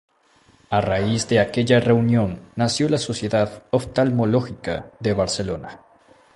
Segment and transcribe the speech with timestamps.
[0.71, 5.85] A raíz de aquella reunión nació la Sociedad Oftalmológica de Barcelona.